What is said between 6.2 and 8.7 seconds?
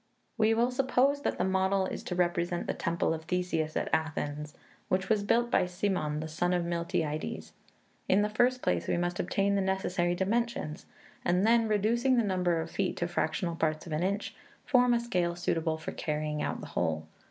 the son of Miltiades. In the first